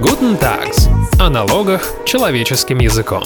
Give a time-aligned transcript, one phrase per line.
[0.00, 0.88] Guten Tags.
[1.20, 3.24] О налогах человеческим языком.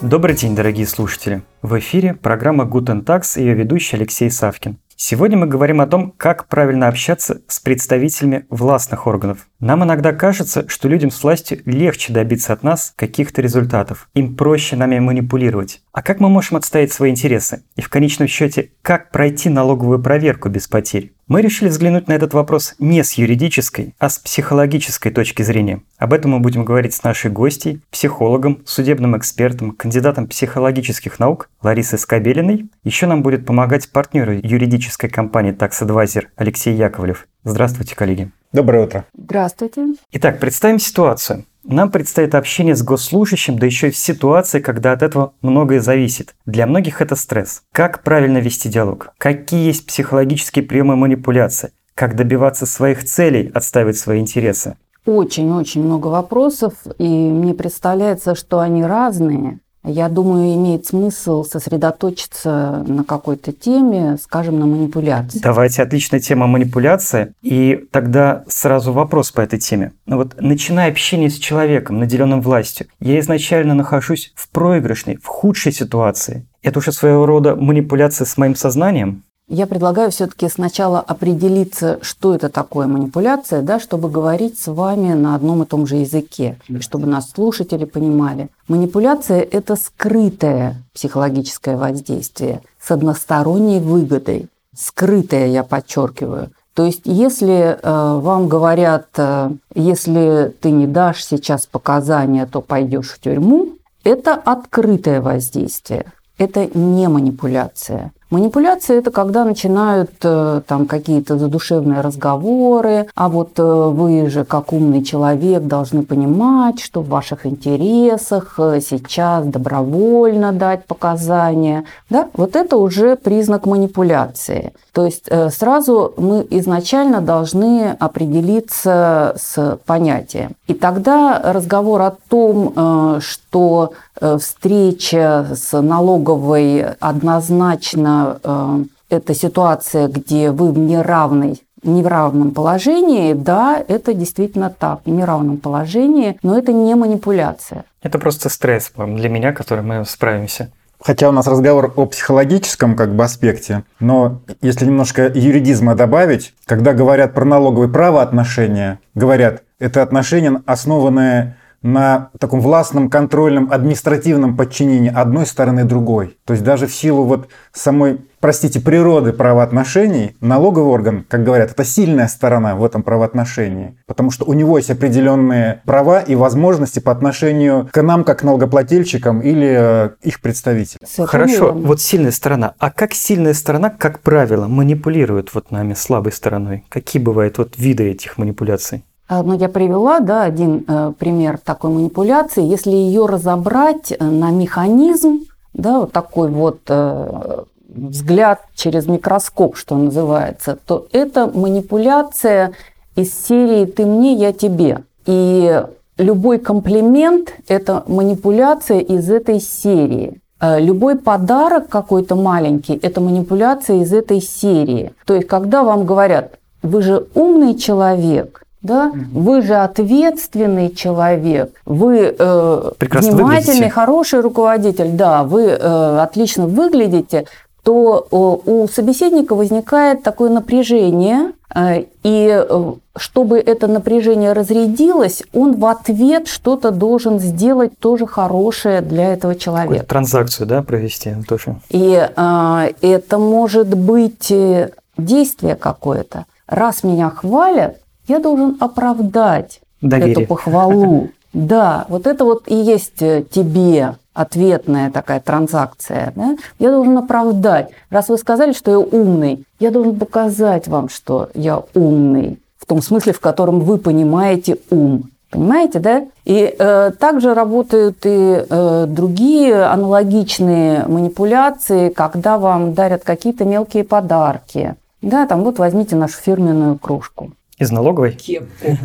[0.00, 1.42] Добрый день, дорогие слушатели!
[1.62, 4.78] В эфире программа Guten Tax и ее ведущий Алексей Савкин.
[4.94, 9.48] Сегодня мы говорим о том, как правильно общаться с представителями властных органов.
[9.58, 14.08] Нам иногда кажется, что людям с властью легче добиться от нас каких-то результатов.
[14.14, 15.82] Им проще нами манипулировать.
[15.90, 17.64] А как мы можем отстоять свои интересы?
[17.74, 21.15] И в конечном счете, как пройти налоговую проверку без потерь?
[21.28, 25.82] Мы решили взглянуть на этот вопрос не с юридической, а с психологической точки зрения.
[25.98, 31.98] Об этом мы будем говорить с нашей гостьей, психологом, судебным экспертом, кандидатом психологических наук Ларисой
[31.98, 32.70] Скобелиной.
[32.84, 37.26] Еще нам будет помогать партнер юридической компании Tax Advisor Алексей Яковлев.
[37.42, 38.30] Здравствуйте, коллеги.
[38.52, 39.04] Доброе утро.
[39.12, 39.94] Здравствуйте.
[40.12, 41.44] Итак, представим ситуацию.
[41.68, 46.36] Нам предстоит общение с госслужащим, да еще и в ситуации, когда от этого многое зависит.
[46.46, 47.62] Для многих это стресс.
[47.72, 49.12] Как правильно вести диалог?
[49.18, 51.72] Какие есть психологические приемы манипуляции?
[51.94, 54.76] Как добиваться своих целей, отставить свои интересы?
[55.06, 59.58] Очень-очень много вопросов, и мне представляется, что они разные.
[59.86, 65.38] Я думаю, имеет смысл сосредоточиться на какой-то теме, скажем, на манипуляции.
[65.38, 67.32] Давайте, отличная тема манипуляции.
[67.42, 69.92] И тогда сразу вопрос по этой теме.
[70.06, 75.72] Ну вот, начиная общение с человеком, наделенным властью, я изначально нахожусь в проигрышной, в худшей
[75.72, 76.46] ситуации.
[76.62, 79.22] Это уже своего рода манипуляция с моим сознанием?
[79.48, 85.36] Я предлагаю все-таки сначала определиться, что это такое манипуляция, да, чтобы говорить с вами на
[85.36, 88.48] одном и том же языке, и чтобы нас слушатели понимали.
[88.66, 94.48] Манипуляция– это скрытое психологическое воздействие с односторонней выгодой.
[94.76, 96.50] Скрытое, я подчеркиваю.
[96.74, 103.12] То есть, если э, вам говорят, э, если ты не дашь сейчас показания, то пойдешь
[103.12, 106.12] в тюрьму, это открытое воздействие.
[106.36, 108.12] Это не манипуляция.
[108.28, 114.72] Манипуляция– это когда начинают э, там какие-то задушевные разговоры, а вот э, вы же, как
[114.72, 121.84] умный человек, должны понимать, что в ваших интересах э, сейчас добровольно дать показания.
[122.10, 122.28] Да?
[122.34, 124.72] Вот это уже признак манипуляции.
[124.92, 130.52] То есть сразу мы изначально должны определиться с понятием.
[130.66, 133.92] И тогда разговор о том, что
[134.38, 144.12] встреча с налоговой однозначно э, это ситуация, где вы в неравной неравном положении, да, это
[144.12, 147.84] действительно так, в неравном положении, но это не манипуляция.
[148.02, 150.70] Это просто стресс для меня, который мы справимся.
[151.00, 156.94] Хотя у нас разговор о психологическом как бы аспекте, но если немножко юридизма добавить, когда
[156.94, 161.56] говорят про налоговые правоотношения, говорят, это отношения, основанные
[161.86, 166.36] на таком властном, контрольном, административном подчинении одной стороны другой.
[166.44, 171.84] То есть даже в силу вот самой, простите, природы правоотношений, налоговый орган, как говорят, это
[171.84, 177.12] сильная сторона в этом правоотношении, потому что у него есть определенные права и возможности по
[177.12, 181.06] отношению к нам, как налогоплательщикам или э, их представителям.
[181.26, 182.74] Хорошо, вот сильная сторона.
[182.78, 186.84] А как сильная сторона, как правило, манипулирует вот нами слабой стороной?
[186.88, 189.04] Какие бывают вот виды этих манипуляций?
[189.28, 192.62] А, ну, я привела да, один э, пример такой манипуляции.
[192.62, 195.40] Если ее разобрать э, на механизм,
[195.74, 202.72] да, вот такой вот э, взгляд через микроскоп, что называется, то это манипуляция
[203.16, 205.02] из серии «ты мне, я тебе».
[205.26, 205.82] И
[206.18, 210.40] любой комплимент– это манипуляция из этой серии.
[210.60, 215.12] Любой подарок какой-то маленький– это манипуляция из этой серии.
[215.26, 219.08] То есть, когда вам говорят, вы же умный человек, да?
[219.08, 219.40] Угу.
[219.40, 223.90] Вы же ответственный человек, вы э, внимательный, выглядите.
[223.90, 227.46] хороший руководитель, да, вы э, отлично выглядите,
[227.86, 235.76] то э, у собеседника возникает такое напряжение, э, и э, чтобы это напряжение разрядилось, он
[235.76, 239.88] в ответ что-то должен сделать тоже хорошее для этого человека.
[239.88, 241.76] Какую-то транзакцию, да, провести тоже.
[241.90, 246.46] И э, это может быть э, действие какое-то.
[246.66, 250.32] Раз меня хвалят, я должен оправдать Доверие.
[250.32, 251.28] эту похвалу.
[251.52, 256.34] Да, вот это вот и есть э, тебе ответная такая транзакция.
[256.36, 256.56] Да?
[256.78, 257.88] Я должен оправдать.
[258.10, 262.58] Раз вы сказали, что я умный, я должен показать вам, что я умный.
[262.78, 265.30] В том смысле, в котором вы понимаете ум.
[265.50, 266.26] Понимаете, да?
[266.44, 274.94] И э, также работают и э, другие аналогичные манипуляции, когда вам дарят какие-то мелкие подарки.
[275.22, 277.52] Да, там вот возьмите нашу фирменную кружку.
[277.78, 278.32] Из налоговой?
[278.32, 278.86] Кепку.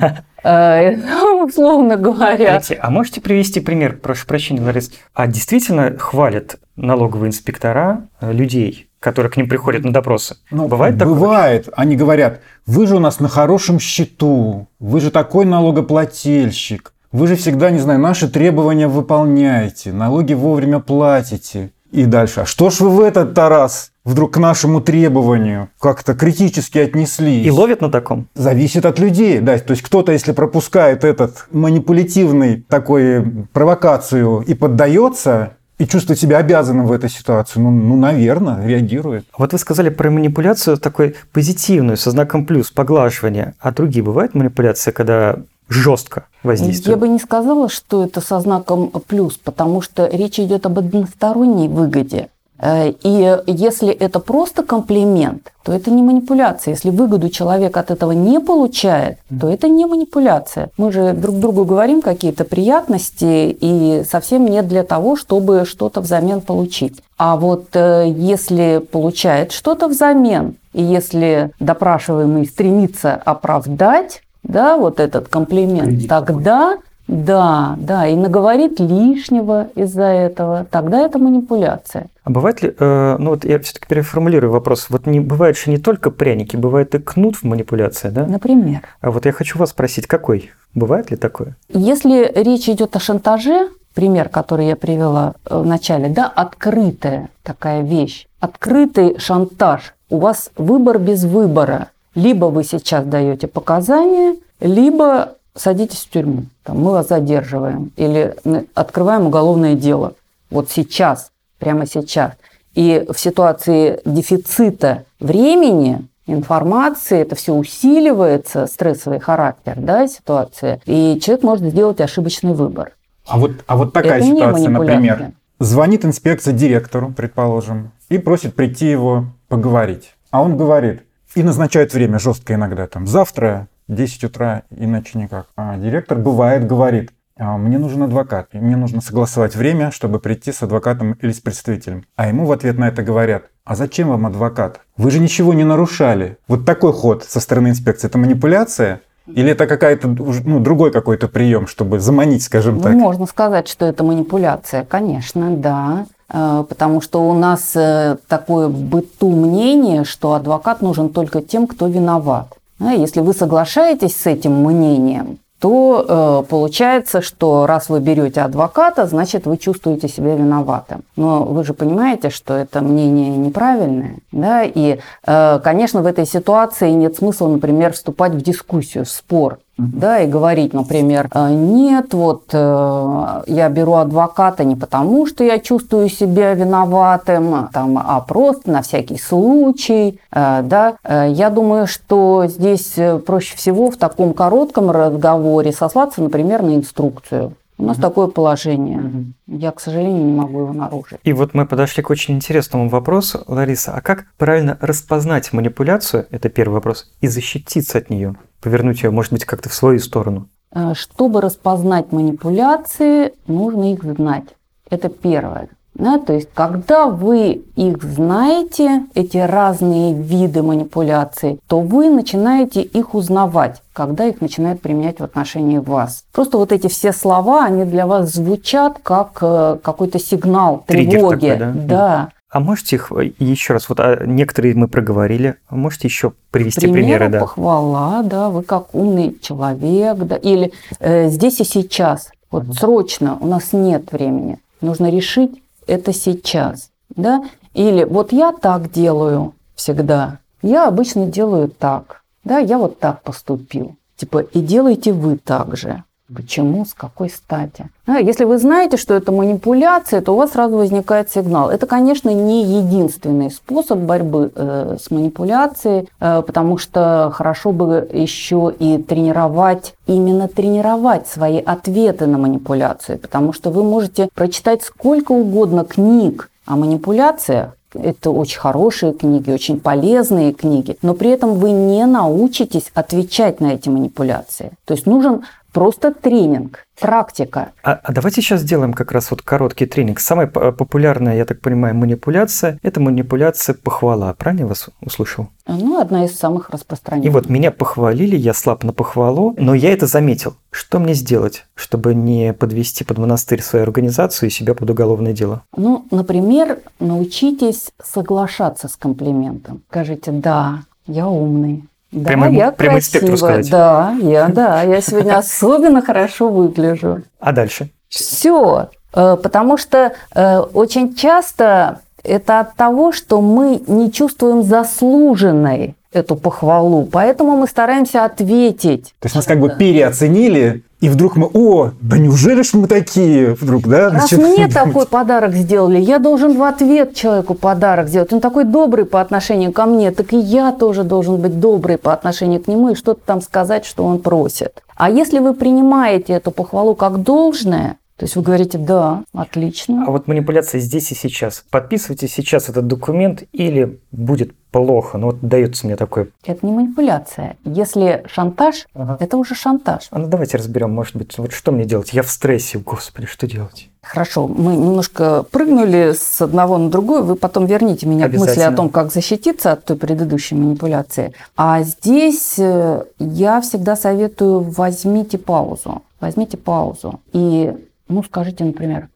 [0.43, 0.95] Э,
[1.45, 2.59] условно говоря.
[2.79, 9.31] А можете привести пример, прошу прощения, Ларис, а действительно хвалят налоговые инспектора э, людей, которые
[9.31, 10.37] к ним приходят на допросы?
[10.49, 11.13] Ну, бывает такое?
[11.13, 11.69] Бывает.
[11.73, 17.35] Они говорят, вы же у нас на хорошем счету, вы же такой налогоплательщик, вы же
[17.35, 21.71] всегда, не знаю, наши требования выполняете, налоги вовремя платите.
[21.91, 22.41] И дальше.
[22.41, 27.45] А что ж вы в этот раз вдруг к нашему требованию как-то критически отнеслись?
[27.45, 28.27] И ловят на таком?
[28.35, 29.57] Зависит от людей, да.
[29.57, 36.85] То есть кто-то, если пропускает этот манипулятивный такой провокацию и поддается, и чувствует себя обязанным
[36.85, 39.25] в этой ситуации, ну, ну, наверное, реагирует.
[39.35, 43.55] Вот вы сказали про манипуляцию такой позитивную, со знаком плюс, поглаживание.
[43.59, 45.37] А другие бывают манипуляции, когда
[45.69, 46.95] жестко воздействует?
[46.95, 51.67] Я бы не сказала, что это со знаком плюс, потому что речь идет об односторонней
[51.67, 52.29] выгоде.
[52.61, 56.73] Э, и если это просто комплимент, то это не манипуляция.
[56.73, 60.69] Если выгоду человек от этого не получает, то это не манипуляция.
[60.77, 66.41] Мы же друг другу говорим какие-то приятности, и совсем не для того, чтобы что-то взамен
[66.41, 67.01] получить.
[67.17, 75.27] А вот э, если получает что-то взамен, и если допрашиваемый стремится оправдать, да, вот этот
[75.27, 76.77] комплимент, тогда.
[77.11, 82.07] Да, да, и наговорит лишнего из-за этого, тогда это манипуляция.
[82.23, 85.77] А бывает ли, э, ну вот я все-таки переформулирую вопрос, вот не бывает же не
[85.77, 88.25] только пряники, бывает и кнут в манипуляции, да?
[88.25, 88.79] Например.
[89.01, 90.51] А вот я хочу вас спросить, какой?
[90.73, 91.57] Бывает ли такое?
[91.67, 97.81] Если речь идет о шантаже, пример, который я привела э, в начале, да, открытая такая
[97.81, 99.95] вещь, открытый шантаж.
[100.09, 101.89] У вас выбор без выбора.
[102.15, 106.45] Либо вы сейчас даете показания, либо садитесь в тюрьму.
[106.63, 108.35] Там, мы вас задерживаем или
[108.73, 110.13] открываем уголовное дело.
[110.49, 112.33] Вот сейчас, прямо сейчас.
[112.73, 121.43] И в ситуации дефицита времени, информации, это все усиливается, стрессовый характер да, ситуации, и человек
[121.43, 122.93] может сделать ошибочный выбор.
[123.27, 125.31] А вот, а вот такая это ситуация, например.
[125.59, 130.15] Звонит инспекция директору, предположим, и просит прийти его поговорить.
[130.31, 131.03] А он говорит,
[131.35, 135.47] и назначают время жестко иногда, там, завтра 10 утра, иначе никак.
[135.55, 140.51] А директор бывает говорит, «А, мне нужен адвокат, и мне нужно согласовать время, чтобы прийти
[140.51, 142.05] с адвокатом или с представителем.
[142.15, 144.81] А ему в ответ на это говорят, а зачем вам адвокат?
[144.97, 146.37] Вы же ничего не нарушали.
[146.47, 149.01] Вот такой ход со стороны инспекции, это манипуляция?
[149.27, 152.93] Или это какая-то ну, другой какой-то прием, чтобы заманить, скажем так?
[152.93, 156.05] Можно сказать, что это манипуляция, конечно, да.
[156.29, 161.87] Э, потому что у нас э, такое быту мнение, что адвокат нужен только тем, кто
[161.87, 162.57] виноват.
[162.89, 169.45] Если вы соглашаетесь с этим мнением, то э, получается, что раз вы берете адвоката, значит,
[169.45, 171.03] вы чувствуете себя виноватым.
[171.15, 174.15] Но вы же понимаете, что это мнение неправильное.
[174.31, 174.63] Да?
[174.63, 174.97] И,
[175.27, 179.59] э, конечно, в этой ситуации нет смысла, например, вступать в дискуссию, в спор
[179.93, 185.59] да, и говорить, например, «А, нет, вот э, я беру адвоката не потому, что я
[185.59, 190.95] чувствую себя виноватым, там, а просто на всякий случай, э, да.
[191.03, 192.95] Э, я думаю, что здесь
[193.25, 197.53] проще всего в таком коротком разговоре сослаться, например, на инструкцию.
[197.81, 198.03] У нас угу.
[198.03, 198.99] такое положение.
[198.99, 199.57] Угу.
[199.57, 201.17] Я, к сожалению, не могу его нарушить.
[201.23, 203.93] И вот мы подошли к очень интересному вопросу, Лариса.
[203.95, 206.27] А как правильно распознать манипуляцию?
[206.29, 207.11] Это первый вопрос.
[207.21, 208.35] И защититься от нее?
[208.61, 210.47] Повернуть ее, может быть, как-то в свою сторону?
[210.73, 214.45] Э, чтобы распознать манипуляции, нужно их знать.
[214.89, 215.69] Это первое.
[215.93, 223.13] Да, то есть, когда вы их знаете, эти разные виды манипуляций, то вы начинаете их
[223.13, 226.23] узнавать, когда их начинают применять в отношении вас.
[226.31, 231.49] Просто вот эти все слова, они для вас звучат как э, какой-то сигнал тревоги.
[231.51, 231.71] Такой, да?
[231.73, 232.29] да.
[232.51, 236.81] А можете их э, еще раз, вот а некоторые мы проговорили, а можете еще привести
[236.81, 237.01] примеры?
[237.01, 237.39] примеры да?
[237.39, 242.73] похвала, да, вы как умный человек, да, или э, здесь и сейчас, вот угу.
[242.73, 247.41] срочно, у нас нет времени, нужно решить это сейчас, да?
[247.73, 253.95] Или вот я так делаю всегда, я обычно делаю так, да, я вот так поступил.
[254.17, 256.03] Типа, и делайте вы так же.
[256.35, 257.85] Почему, с какой стати?
[258.07, 261.69] Если вы знаете, что это манипуляция, то у вас сразу возникает сигнал.
[261.69, 268.73] Это, конечно, не единственный способ борьбы э, с манипуляцией, э, потому что хорошо бы еще
[268.77, 275.85] и тренировать, именно тренировать свои ответы на манипуляции, потому что вы можете прочитать сколько угодно
[275.85, 282.05] книг о манипуляциях, это очень хорошие книги, очень полезные книги, но при этом вы не
[282.05, 284.71] научитесь отвечать на эти манипуляции.
[284.85, 287.71] То есть нужен просто тренинг, практика.
[287.83, 290.19] А, а давайте сейчас сделаем как раз вот короткий тренинг.
[290.19, 294.33] Самая п- популярная, я так понимаю, манипуляция– это манипуляция похвала.
[294.33, 295.47] Правильно я вас услышал?
[295.67, 297.25] Ну, одна из самых распространенных.
[297.27, 300.55] И вот меня похвалили, я слаб на похвалу, но я это заметил.
[300.71, 305.63] Что мне сделать, чтобы не подвести под монастырь свою организацию и себя под уголовное дело?
[305.75, 309.81] Ну, например, научитесь соглашаться с комплиментом.
[309.89, 311.83] Скажите, да, я умный.
[312.11, 313.63] Да, Прямо ему- я прямо инспектору красивая.
[313.63, 313.71] сказать.
[313.71, 317.21] Да, я, да, я сегодня особенно хорошо выгляжу.
[317.39, 317.89] А дальше?
[318.09, 326.35] Все, потому что э, очень часто это от того, что мы не чувствуем заслуженной эту
[326.35, 329.13] похвалу, поэтому мы стараемся ответить.
[329.19, 333.55] То есть нас как бы переоценили, и вдруг мы, о, да неужели ж мы такие
[333.55, 334.09] вдруг, да?
[334.09, 334.73] Раз начинаем мне думать.
[334.73, 338.31] такой подарок сделали, я должен в ответ человеку подарок сделать.
[338.33, 342.13] Он такой добрый по отношению ко мне, так и я тоже должен быть добрый по
[342.13, 344.83] отношению к нему и что-то там сказать, что он просит.
[344.95, 350.05] А если вы принимаете эту похвалу как должное, то есть вы говорите, да, отлично.
[350.07, 351.65] А вот манипуляция здесь и сейчас.
[351.71, 355.17] Подписывайте сейчас этот документ или будет плохо.
[355.17, 356.29] Ну вот дается мне такой.
[356.45, 357.57] Это не манипуляция.
[357.65, 359.17] Если шантаж, Ага.
[359.19, 360.07] это уже шантаж.
[360.11, 362.13] А ну давайте разберем, может быть, вот что мне делать?
[362.13, 363.89] Я в стрессе, господи, что делать?
[364.03, 368.71] Хорошо, мы немножко прыгнули с одного на другое, вы потом верните меня к мысли о
[368.71, 371.33] том, как защититься от той предыдущей манипуляции.
[371.57, 376.03] А здесь э, я всегда советую возьмите паузу.
[376.19, 377.75] Возьмите паузу и,
[378.11, 379.09] ну, скажите, например,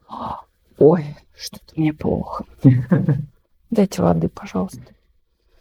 [0.78, 2.46] ой, что-то мне плохо.
[3.70, 4.82] Дайте воды, пожалуйста.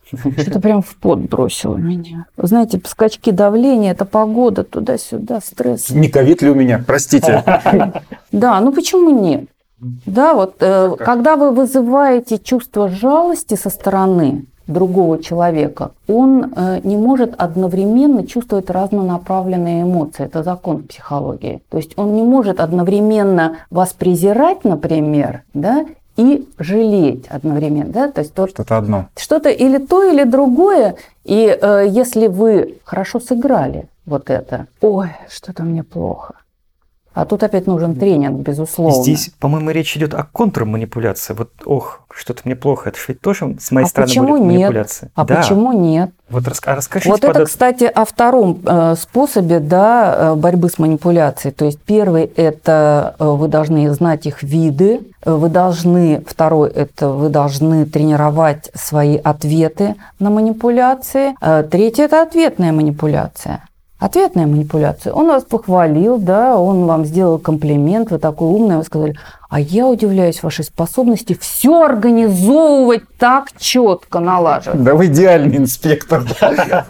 [0.06, 2.26] Что-то прям в пот бросило меня.
[2.36, 5.90] Вы знаете, скачки давления, это погода, туда-сюда, стресс.
[5.90, 6.82] Не ковид ли у меня?
[6.86, 7.42] Простите.
[8.32, 9.48] Да, ну почему нет?
[9.78, 16.96] Да, вот э, когда вы вызываете чувство жалости со стороны другого человека, он э, не
[16.96, 20.24] может одновременно чувствовать разнонаправленные эмоции.
[20.24, 21.62] Это закон психологии.
[21.70, 25.84] То есть он не может одновременно вас презирать, например, да,
[26.16, 27.92] и жалеть одновременно.
[27.92, 28.10] Да?
[28.10, 29.06] То есть то, Что-то одно.
[29.16, 30.96] что-то или то, или другое.
[31.24, 36.34] И э, если вы хорошо сыграли вот это, ой, что-то мне плохо.
[37.14, 39.02] А тут опять нужен тренинг, безусловно.
[39.02, 41.32] Здесь, по-моему, речь идет о контрманипуляции.
[41.34, 42.88] Вот, ох, что-то мне плохо.
[42.90, 44.50] Это же ведь тоже с моей А стороны почему будет нет?
[44.52, 45.10] манипуляция.
[45.14, 45.36] А Да.
[45.36, 46.10] почему нет?
[46.28, 50.68] Вот рас- а расскажите Вот под это, кстати, о втором э, способе да, э, борьбы
[50.68, 51.52] с манипуляцией.
[51.54, 57.28] То есть первый– это э, вы должны знать их виды, вы должны, второй– это вы
[57.28, 63.62] должны тренировать свои ответы на манипуляции, Э, третий– это ответная манипуляция.
[64.04, 65.14] Ответная манипуляция.
[65.14, 69.16] Он вас похвалил, да, он вам сделал комплимент, вы такой умный, вы сказали,
[69.48, 74.84] а я удивляюсь вашей способности все организовывать так четко, налаживать.
[74.84, 76.22] Да вы идеальный инспектор.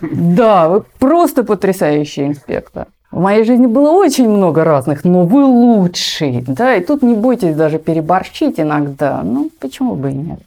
[0.01, 2.89] Да, вы просто потрясающий инспектор.
[3.13, 6.45] В моей жизни было очень много разных, но вы лучший.
[6.49, 9.21] Да, и тут не бойтесь даже переборщить иногда.
[9.23, 10.41] Ну, почему бы и нет?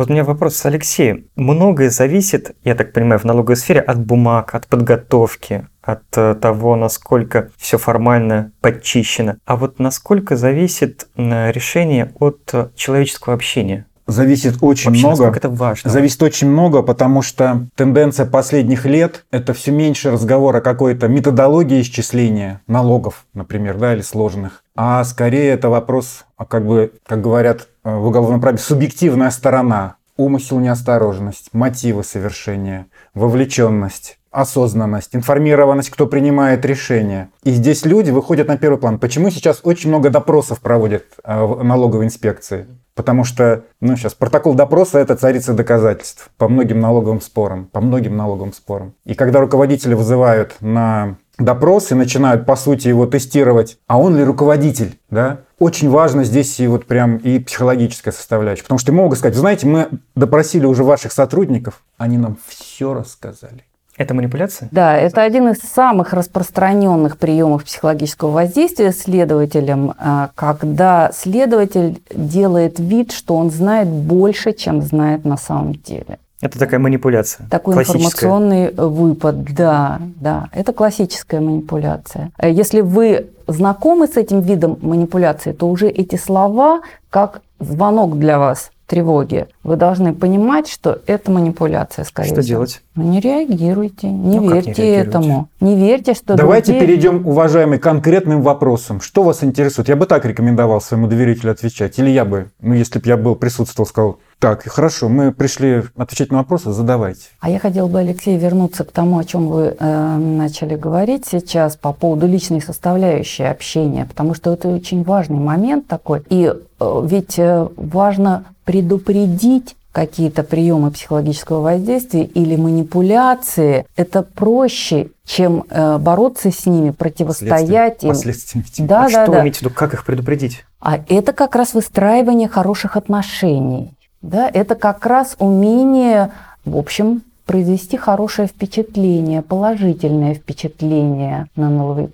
[0.00, 1.26] Вот у меня вопрос с Алексеем.
[1.36, 6.74] Многое зависит, я так понимаю, в налоговой сфере от бумаг, от подготовки, от э, того,
[6.74, 9.34] насколько все формально подчищено.
[9.44, 13.84] А вот насколько зависит решение от э, человеческого общения?
[14.10, 15.36] Зависит очень Вообще, много.
[15.36, 15.90] это важно?
[15.90, 21.80] Зависит очень много, потому что тенденция последних лет– это все меньше разговор о какой-то методологии
[21.82, 24.64] исчисления налогов, например, да, или сложных.
[24.76, 29.96] А скорее это вопрос, а как бы, как говорят э, в уголовном праве, субъективная сторона.
[30.16, 37.30] Умысел, неосторожность, мотивы совершения, вовлеченность, осознанность, информированность, кто принимает решения.
[37.42, 38.98] И здесь люди выходят на первый план.
[38.98, 42.66] Почему сейчас очень много допросов проводят э, в налоговой инспекции?
[42.94, 48.16] Потому что, ну, сейчас протокол допроса– это царица доказательств по многим налоговым спорам, по многим
[48.16, 48.94] налоговым спорам.
[49.04, 54.22] И когда руководителя вызывают на допрос и начинают, по сути, его тестировать, а он ли
[54.22, 58.62] руководитель, да, очень важно здесь и вот прям и психологическая составляющая.
[58.62, 63.64] Потому что могут сказать, знаете, мы допросили уже ваших сотрудников, они нам все рассказали.
[64.00, 64.70] Это манипуляция?
[64.72, 73.12] Да, это один из самых распространенных приемов психологического воздействия следователем, а, когда следователь делает вид,
[73.12, 76.18] что он знает больше, чем знает на самом деле.
[76.40, 77.46] Это такая манипуляция.
[77.50, 82.30] Такой информационный выпад, да, да, это классическая манипуляция.
[82.38, 86.80] Э, Если вы знакомы с этим видом манипуляции, то уже эти слова
[87.10, 89.46] как звонок для вас тревоги.
[89.62, 92.48] Вы должны понимать, что это манипуляция, скорее Что всего.
[92.48, 92.82] делать?
[92.96, 95.08] Ну, не реагируйте, не Ну, не верьте реагировать?
[95.08, 95.48] этому.
[95.60, 99.00] Не верьте, что Давайте другие- перейдем, уважаемый, к конкретным вопросам.
[99.00, 99.88] Что вас интересует?
[99.88, 101.98] Я бы так рекомендовал своему доверителю отвечать.
[102.00, 106.32] Или я бы, ну, если бы я был, присутствовал, сказал, Так, хорошо, мы пришли отвечать
[106.32, 107.26] на вопросы, задавайте.
[107.40, 111.76] А я хотела бы, Алексей, вернуться к тому, о чем вы э, начали говорить сейчас
[111.76, 116.22] по поводу личной составляющей общения, потому что это очень важный момент такой.
[116.30, 125.64] И э, ведь э, важно предупредить какие-то приемы психологического воздействия или манипуляции, это проще, чем
[125.68, 128.10] э, бороться с ними, противостоять им.
[128.10, 128.64] Последствиями.
[128.78, 129.32] Да, а да, что да.
[129.32, 130.64] вы имеете в виду, как их предупредить?
[130.80, 133.92] А это как раз выстраивание хороших отношений.
[134.22, 136.30] Да, это как раз умение,
[136.64, 142.08] в общем, произвести хорошее впечатление, положительное впечатление на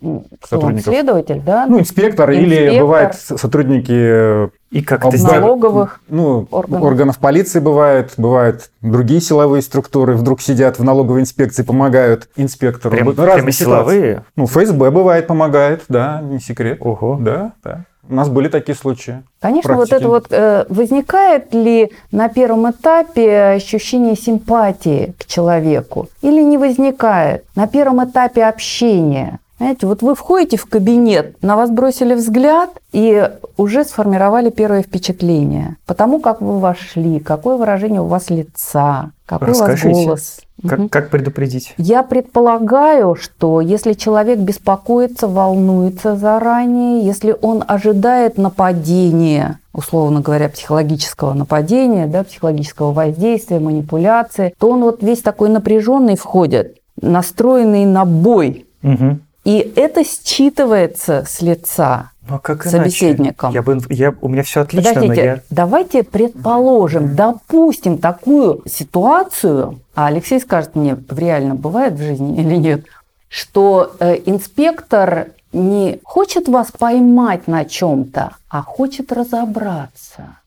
[0.49, 0.85] Сотрудников.
[0.95, 2.81] следователь, да, Ну, инспектор, или Инспектор.
[2.81, 6.01] бывает с- сотрудники И как это налоговых.
[6.09, 6.83] ну, Органов.
[6.83, 7.19] органов.
[7.19, 12.95] полиции бывает, бывают другие силовые структуры, вдруг сидят в налоговой инспекции, помогают инспектору.
[12.95, 13.63] Прям, разные прямо ситуации.
[13.95, 14.23] силовые?
[14.37, 16.79] Ну, ФСБ бывает, помогает, да, не секрет.
[16.81, 17.19] Ого.
[17.21, 17.85] Да, да.
[18.09, 19.23] У нас были такие случаи.
[19.41, 26.43] Конечно, вот это вот э, возникает ли на первом этапе ощущение симпатии к человеку или
[26.43, 29.41] не возникает на первом этапе общения?
[29.59, 35.77] Знаете, вот вы входите в кабинет, на вас бросили взгляд и уже сформировали первое впечатление.
[35.87, 40.05] Потому как вы вошли, какое выражение у вас лица, какой у вас Расскажите.
[40.05, 40.41] голос.
[40.67, 41.75] Как, как предупредить?
[41.79, 51.35] Я предполагаю, что если человек беспокоится, волнуется заранее, если он ожидает нападения, условно говоря, психологического
[51.35, 58.67] нападения, да, психологического воздействия, манипуляции, то он вот весь такой напряженный входит, настроенный на бой.
[58.83, 59.21] Мгм.
[59.47, 62.11] И это считывается с лица.
[62.29, 62.79] Ну, а как иначе?
[62.79, 63.53] Собеседником.
[63.53, 65.41] Я бы, я, у меня все отлично, Подождите, но я...
[65.51, 72.87] давайте предположим, допустим такую ситуацию, а Алексей скажет мне, реально бывает в жизни или нет,
[73.29, 80.39] что э, инспектор не хочет вас поймать на чем-то, а хочет разобраться.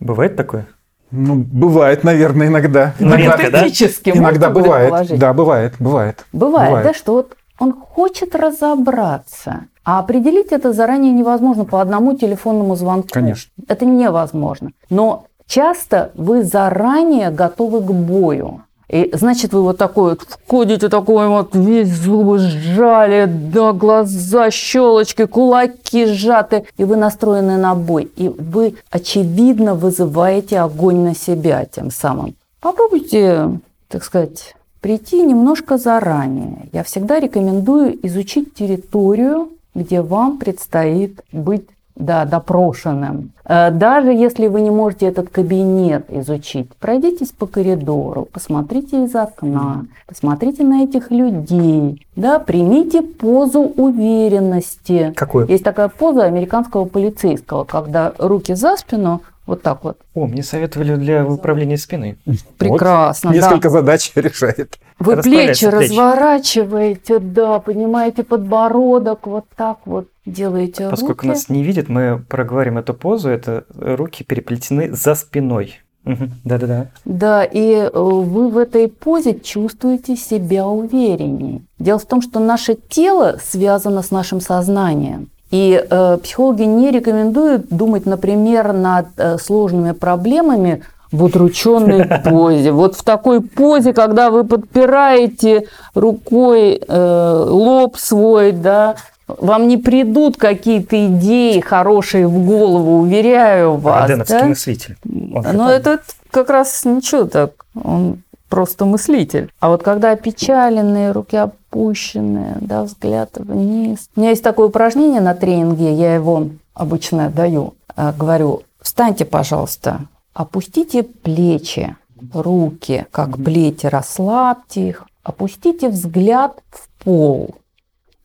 [0.00, 0.66] Бывает такое?
[1.12, 2.94] Ну, бывает, наверное, иногда.
[2.98, 3.68] Редко, да?
[3.68, 5.16] Иногда бывает.
[5.16, 6.24] Да, бывает, бывает.
[6.32, 12.74] Бывает, да, что вот он хочет разобраться, а определить это заранее невозможно по одному телефонному
[12.74, 13.08] звонку.
[13.12, 13.52] Конечно.
[13.68, 14.72] Это невозможно.
[14.90, 18.62] Но часто вы заранее готовы к бою.
[18.88, 25.26] И значит, вы вот такой вот входите, такой вот весь зубы сжали, да, глаза, щелочки,
[25.26, 28.10] кулаки сжаты, и вы настроены на бой.
[28.16, 32.34] И вы, очевидно, вызываете огонь на себя тем самым.
[32.60, 36.68] Попробуйте, так сказать, прийти немножко заранее.
[36.72, 41.64] Я всегда рекомендую изучить территорию, где вам предстоит быть
[41.94, 43.32] да, допрошенным.
[43.44, 49.86] Э, Даже если вы не можете этот кабинет изучить, пройдитесь по коридору, посмотрите из окна,
[50.06, 55.12] посмотрите на этих людей, да, примите позу уверенности.
[55.14, 55.46] Какую?
[55.48, 59.98] Есть такая поза американского полицейского, когда руки за спину, вот так вот.
[60.14, 62.16] О, мне советовали для управления спиной.
[62.58, 63.46] Прекрасно, Вот да.
[63.46, 64.78] Несколько задач решает.
[64.98, 71.28] Вы плечи разворачиваете, да, поднимаете подбородок, вот так вот делаете Поскольку руки.
[71.28, 73.28] нас не видят, мы проговорим эту позу.
[73.28, 75.80] Это руки переплетены за спиной.
[76.04, 76.88] Да-да-да.
[77.04, 81.62] Да, и э, вы в этой позе чувствуете себя увереннее.
[81.78, 85.30] Дело в том, что наше тело связано с нашим сознанием.
[85.52, 92.72] И э, психологи не рекомендуют думать, например, над э, сложными проблемами в удрученной позе.
[92.72, 98.96] Вот в такой позе, когда вы подпираете рукой э, лоб свой, да,
[99.28, 104.08] вам не придут какие-то идеи хорошие в голову, уверяю вас.
[104.08, 104.46] Роденовский да?
[104.46, 104.96] мыслитель.
[105.04, 107.50] Он Ну, же это как раз ничего так.
[107.74, 109.50] Он просто мыслитель.
[109.60, 114.10] А вот когда опечаленные, руки опущенные, да, взгляд вниз.
[114.14, 117.72] У меня есть такое упражнение на тренинге, я его обычно даю.
[117.96, 120.00] А, Говорю, встаньте, пожалуйста,
[120.34, 121.96] опустите плечи,
[122.34, 127.54] руки, как плети, расслабьте их, опустите взгляд в пол.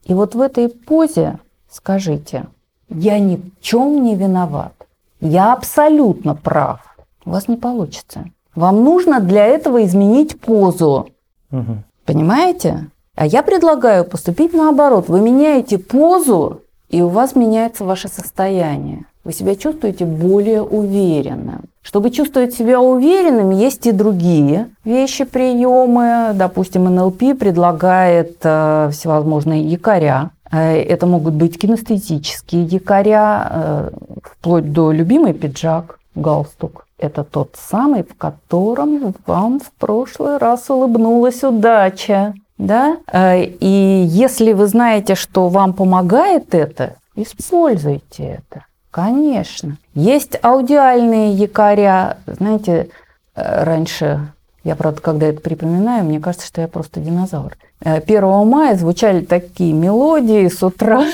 [0.04, 1.40] И вот в этой позе
[1.72, 2.48] скажите,
[2.90, 4.74] я ни в чем не виноват.
[5.22, 6.82] Я абсолютно прав.
[7.24, 8.26] У вас не получится.
[8.58, 11.10] Вам нужно для этого изменить позу.
[11.52, 11.84] Мгм.
[12.06, 12.88] Понимаете?
[13.16, 15.10] А я предлагаю поступить наоборот.
[15.10, 19.06] Вы меняете позу, и у вас меняется ваше состояние.
[19.24, 21.66] Вы себя чувствуете более уверенным.
[21.84, 26.32] Чтобы чувствовать себя уверенным, есть и другие вещи, приемы.
[26.34, 30.32] Допустим, НЛП предлагает э, всевозможные якоря.
[30.52, 33.90] Э, Это могут быть кинестетические якоря, э,
[34.24, 36.86] вплоть до любимый пиджак, галстук.
[36.98, 42.34] Это тот самый, в котором вам в прошлый раз улыбнулась удача.
[42.58, 42.98] Да?
[43.12, 48.66] Э, И если вы знаете, что вам помогает это, используйте это.
[48.90, 49.78] Конечно.
[49.94, 52.18] Есть аудиальные якоря.
[52.26, 52.90] Знаете,
[53.36, 54.32] э, раньше,
[54.64, 57.56] я, правда, когда это припоминаю, мне кажется, что я просто динозавр.
[57.82, 61.06] 1 э, мая звучали такие мелодии с утра.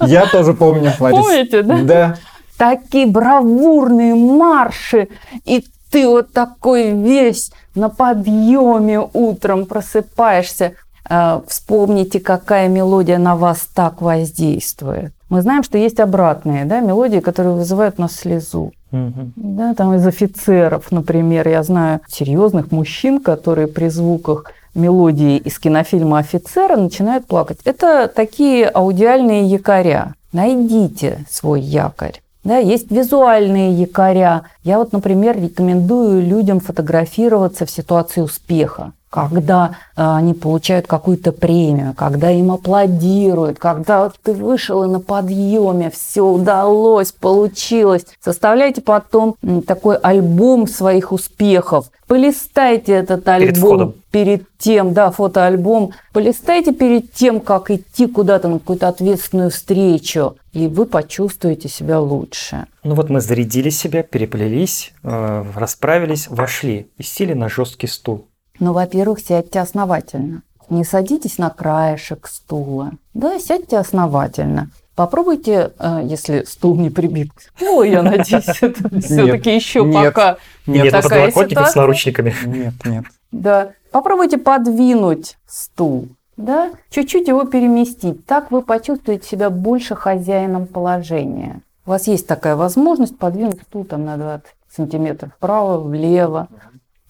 [0.00, 1.18] Я тоже помню, Ларис.
[1.18, 1.78] Помните, да?
[1.82, 2.16] Да.
[2.62, 5.08] Такие бравурные марши,
[5.44, 10.74] и ты вот такой весь на подъеме утром просыпаешься.
[11.10, 15.12] Э, вспомните, какая мелодия на вас так воздействует.
[15.28, 18.72] Мы знаем, что есть обратные да, мелодии, которые вызывают у нас слезу.
[18.92, 19.32] Угу.
[19.34, 26.18] Да, там из офицеров, например, я знаю серьезных мужчин, которые при звуках мелодии из кинофильма
[26.18, 27.58] «Офицера» начинают плакать.
[27.64, 30.14] Это такие аудиальные якоря.
[30.32, 32.21] Найдите свой якорь.
[32.44, 34.42] Да, есть визуальные якоря.
[34.64, 41.92] Я вот, например, рекомендую людям фотографироваться в ситуации успеха когда э, они получают какую-то премию,
[41.94, 48.06] когда им аплодируют, когда ты вышел и на подъеме, все удалось, получилось.
[48.24, 51.90] Составляйте потом такой альбом своих успехов.
[52.06, 53.94] Полистайте этот альбом перед, входом.
[54.10, 55.92] перед тем, да, фотоальбом.
[56.14, 62.66] Полистайте перед тем, как идти куда-то на какую-то ответственную встречу, и вы почувствуете себя лучше.
[62.82, 68.24] Ну вот мы зарядили себя, переплелись, э, расправились, вошли и сели на жесткий стул.
[68.62, 70.42] Ну, во-первых, сядьте основательно.
[70.70, 72.92] Не садитесь на краешек стула.
[73.12, 74.70] Да, сядьте основательно.
[74.94, 77.32] Попробуйте, э, если стул не прибит.
[77.60, 80.36] Ну, я надеюсь, это все-таки еще пока
[80.68, 81.64] нет такая ситуация.
[81.64, 82.32] с наручниками.
[82.44, 83.04] Нет, нет.
[83.32, 83.72] Да.
[83.90, 86.06] Попробуйте подвинуть стул.
[86.36, 86.70] Да?
[86.88, 88.24] Чуть-чуть его переместить.
[88.26, 91.62] Так вы почувствуете себя больше хозяином положения.
[91.84, 96.46] У вас есть такая возможность подвинуть стул там на 20 сантиметров вправо, влево.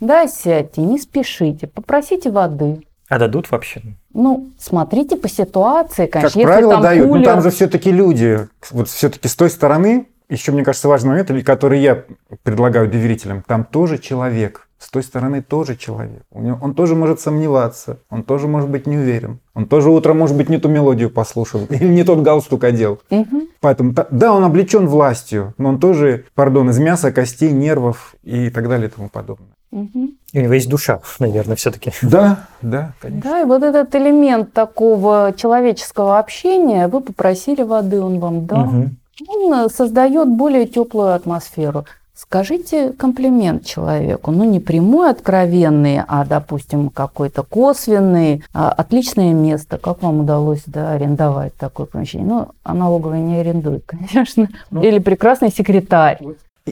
[0.03, 2.83] Да, сядьте, не спешите, попросите воды.
[3.09, 3.83] А дадут вообще?
[4.12, 6.43] Ну, смотрите по ситуации, конечно.
[6.43, 7.09] Как правило, там дают.
[7.09, 7.21] Кулер...
[7.21, 8.49] Но там же все-таки люди.
[8.73, 12.03] Вот все-таки с той стороны, еще, мне кажется, важный момент, который я
[12.43, 14.69] предлагаю доверителям, там тоже человек.
[14.77, 16.25] С той стороны тоже человек.
[16.33, 19.38] Он тоже может сомневаться, он тоже может быть не уверен.
[19.55, 23.01] Он тоже утром, может быть, не ту мелодию послушал или не тот галстук одел.
[23.09, 23.43] Угу.
[23.61, 28.69] Поэтому, да, он облечен властью, но он тоже, пардон, из мяса, костей, нервов и так
[28.69, 29.51] далее и тому подобное.
[29.73, 30.11] Угу.
[30.33, 31.93] И у него есть душа, наверное, все-таки.
[32.03, 33.31] Да, да, конечно.
[33.31, 38.69] Да, и вот этот элемент такого человеческого общения, вы попросили воды, он вам дал.
[38.69, 38.91] Угу.
[39.29, 41.87] Он создает более теплую атмосферу.
[42.15, 48.45] Скажите комплимент человеку, ну не прямой, откровенный, а, допустим, какой-то косвенный.
[48.53, 52.29] А, отличное место, как вам удалось да, арендовать такое помещение?
[52.29, 54.49] Ну, а налоговая не арендует, конечно.
[54.71, 56.19] Ну, Или прекрасный секретарь.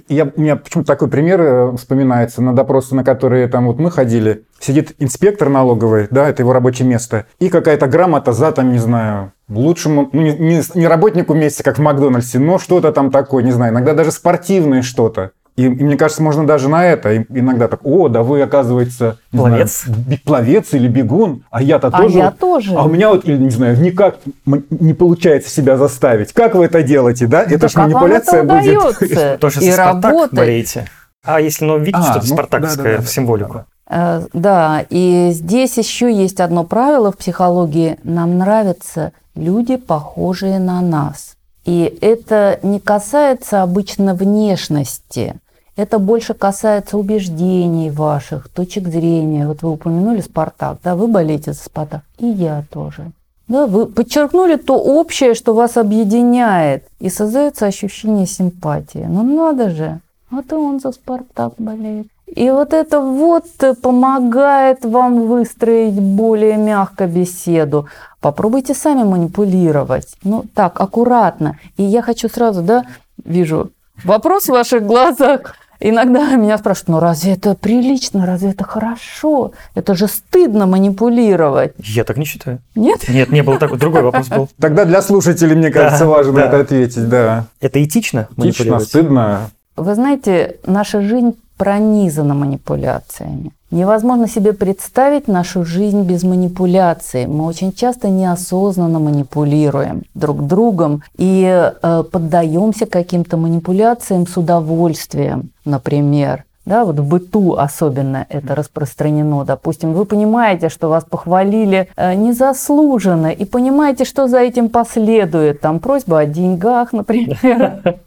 [0.08, 3.90] Я, у меня почему-то такой пример э, вспоминается на допросы, на которые там вот мы
[3.90, 4.44] ходили.
[4.60, 9.32] Сидит инспектор налоговый, да, это его рабочее место, и какая-то грамота за, там, не знаю,
[9.48, 13.50] лучшему, ну, не, не, не работнику месяца, как в Макдональдсе, но что-то там такое, не
[13.50, 15.32] знаю, иногда даже спортивное что-то.
[15.60, 19.82] И, и мне кажется, можно даже на это иногда так, о, да вы, оказывается, пловец,
[19.84, 22.16] знаю, пловец или бегун, а я-то а тоже.
[22.16, 22.72] я тоже.
[22.74, 26.32] А у меня вот, не знаю, никак не получается себя заставить.
[26.32, 27.42] Как вы это делаете, да?
[27.42, 29.38] Это ж манипуляция будет.
[29.38, 30.86] Тоже и Спартак болеете.
[31.22, 33.66] А если, ну, видите, а, что-то ну, спартакское в символику.
[33.86, 37.98] Э, да, и здесь еще есть одно правило в психологии.
[38.04, 41.36] Нам нравятся люди, похожие на нас.
[41.66, 45.34] И это не касается обычно внешности.
[45.80, 49.46] Это больше касается убеждений ваших, точек зрения.
[49.46, 53.12] Вот вы упомянули Спартак, да, вы болеете за Спартак, и я тоже.
[53.48, 59.06] Да, вы подчеркнули то общее, что вас объединяет, и создается ощущение симпатии.
[59.08, 62.08] Ну надо же, а то он за Спартак болеет.
[62.26, 63.46] И вот это вот
[63.82, 67.86] помогает вам выстроить более мягко беседу.
[68.20, 70.08] Попробуйте сами манипулировать.
[70.24, 71.58] Ну так, аккуратно.
[71.78, 72.84] И я хочу сразу, да,
[73.24, 73.70] вижу
[74.04, 75.56] вопрос в ваших глазах.
[75.80, 79.52] Иногда меня спрашивают, ну разве это прилично, разве это хорошо?
[79.74, 81.72] Это же стыдно манипулировать.
[81.78, 82.58] Я так не считаю.
[82.74, 83.08] Нет?
[83.08, 83.78] Нет, не был такой.
[83.78, 84.48] Другой вопрос был.
[84.60, 86.46] Тогда для слушателей, мне кажется, да, важно да.
[86.46, 87.46] это ответить, да.
[87.60, 89.50] Это этично Этично, стыдно.
[89.76, 93.52] Вы знаете, наша жизнь пронизана манипуляциями.
[93.70, 97.26] Невозможно себе представить нашу жизнь без манипуляций.
[97.26, 106.44] Мы очень часто неосознанно манипулируем друг другом и э, поддаемся каким-то манипуляциям с удовольствием, например.
[106.70, 109.44] Да, вот в быту особенно это распространено.
[109.44, 115.60] Допустим, вы понимаете, что вас похвалили э, незаслуженно, и понимаете, что за этим последует.
[115.60, 117.98] Там просьба о деньгах, например.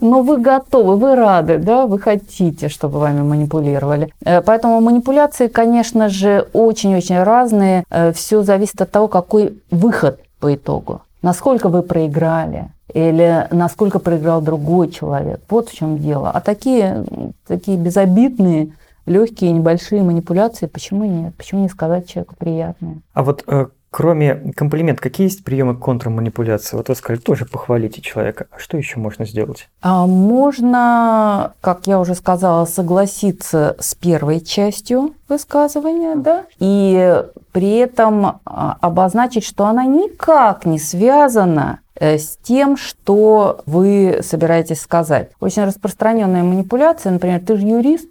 [0.00, 4.12] Но вы готовы, вы рады, да, вы хотите, чтобы вами манипулировали.
[4.24, 7.84] Э, поэтому манипуляции, конечно же, очень-очень разные.
[7.90, 11.02] Э, Все зависит от того, какой выход по итогу.
[11.26, 15.40] Насколько вы проиграли, или насколько проиграл другой человек.
[15.48, 16.30] Вот в чем дело.
[16.30, 17.04] А такие,
[17.48, 18.74] такие безобидные,
[19.06, 21.34] легкие, небольшие манипуляции, почему нет?
[21.34, 22.98] Почему не сказать человеку приятное?
[23.12, 26.76] А вот э, кроме комплимент, какие есть приемы контрманипуляции?
[26.76, 28.46] Вот вы сказали, тоже похвалите человека.
[28.50, 29.68] А что еще можно сделать?
[29.80, 38.40] А можно, как я уже сказала, согласиться с первой частью высказывания, да, и при этом
[38.44, 45.30] а, обозначить, что она никак не связана Э, с тем, что вы собираетесь сказать.
[45.40, 48.08] Очень распространенная манипуляция, например, ты же юрист,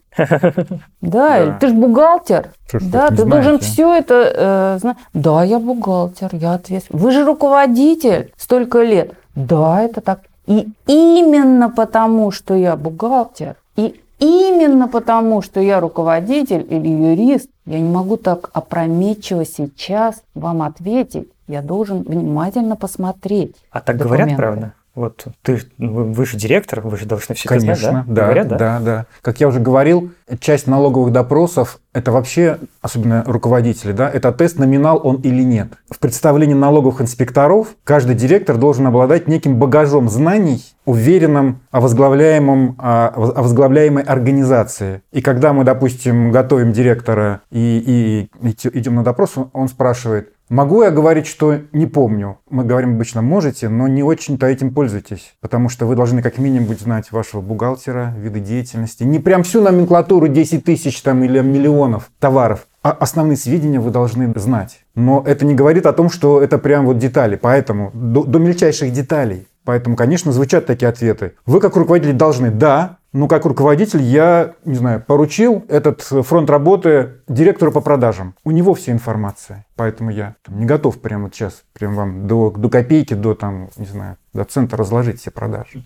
[1.01, 4.97] да, ты же бухгалтер, да, ты должен все это э, знать.
[5.13, 7.01] Да, я бухгалтер, я ответственный.
[7.01, 9.13] Вы же руководитель столько лет.
[9.35, 10.21] Да, это так.
[10.47, 17.79] И именно потому, что я бухгалтер, и именно потому, что я руководитель или юрист, я
[17.79, 23.55] не могу так опрометчиво сейчас вам ответить я должен внимательно посмотреть.
[23.71, 24.35] А так документы.
[24.35, 24.73] говорят, правда?
[24.95, 28.13] Вот ты, вы, же директор, вы же должны все Конечно, это знать, да?
[28.13, 28.57] Да, Говорят, да?
[28.57, 29.05] да, да.
[29.21, 35.01] Как я уже говорил, часть налоговых допросов– это вообще, особенно руководители, да, это тест, номинал
[35.03, 35.73] он или нет.
[35.89, 43.11] В представлении налоговых инспекторов каждый директор должен обладать неким багажом знаний, уверенным о, возглавляемом, о
[43.15, 45.01] возглавляемой организации.
[45.11, 50.91] И когда мы, допустим, готовим директора и, и идем на допрос, он спрашивает, Могу я
[50.91, 52.37] говорить, что не помню?
[52.51, 56.75] Мы говорим обычно можете, но не очень-то этим пользуйтесь, потому что вы должны как минимум
[56.77, 59.03] знать вашего бухгалтера, виды деятельности.
[59.03, 64.31] Не прям всю номенклатуру 10 тысяч там или миллионов товаров, а основные сведения вы должны
[64.35, 64.81] знать.
[64.93, 68.93] Но это не говорит о том, что это прям вот детали, поэтому до, до мельчайших
[68.93, 69.47] деталей.
[69.65, 71.33] Поэтому, конечно, звучат такие ответы.
[71.45, 77.13] Вы как руководитель должны, да, ну, как руководитель я, не знаю, поручил этот фронт работы
[77.27, 78.35] директору по продажам.
[78.43, 79.65] У него вся информация.
[79.75, 83.69] Поэтому я там, не готов прямо вот сейчас, прям вам до, до копейки, до там,
[83.77, 85.83] не знаю, до центра разложить все продажи.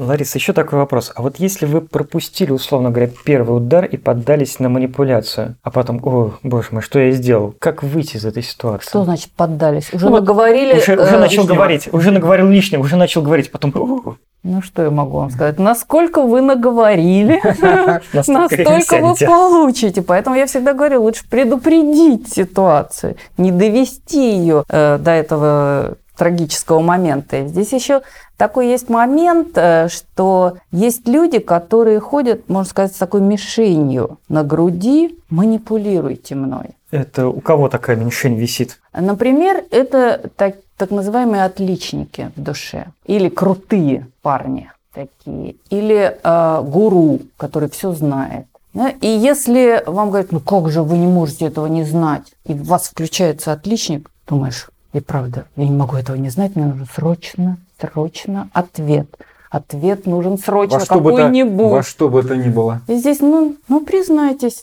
[0.00, 1.12] Лариса, еще такой вопрос.
[1.14, 6.00] А вот если вы пропустили, условно говоря, первый удар и поддались на манипуляцию, а потом,
[6.02, 7.54] о, боже мой, что я сделал?
[7.58, 8.88] Как выйти из этой ситуации?
[8.88, 9.92] Что значит поддались?
[9.92, 10.78] Уже ну, наговорили?
[10.78, 14.16] Уже, уже э, начал говорить, уже наговорил лишнего, уже начал говорить, потом...
[14.42, 15.58] Ну, что я могу вам сказать?
[15.58, 17.42] Насколько вы наговорили,
[18.14, 20.00] настолько вы получите.
[20.00, 27.48] Поэтому я всегда говорю, лучше предупредить ситуацию, не довести ее э, до этого трагического момента.
[27.48, 28.02] Здесь еще
[28.36, 34.44] такой есть момент, э, что есть люди, которые ходят, можно сказать, с такой мишенью на
[34.44, 36.76] груди, манипулируйте мной.
[36.90, 38.80] Это у кого такая мишень висит?
[38.92, 47.20] Например, это так, так называемые отличники в душе или крутые парни такие, или э, гуру,
[47.38, 48.44] который все знает.
[48.74, 48.90] Да?
[48.90, 52.66] И если вам говорят, ну как же вы не можете этого не знать, и в
[52.66, 57.58] вас включается отличник, думаешь, и правда, я не могу этого не знать, мне нужен срочно,
[57.80, 59.08] срочно ответ.
[59.50, 61.72] Ответ нужен срочно, какой-нибудь.
[61.72, 62.82] Во что бы это ни было.
[62.86, 64.62] И здесь, ну, ну, признайтесь,